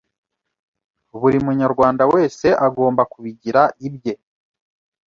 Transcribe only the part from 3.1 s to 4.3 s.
kubigira ibye,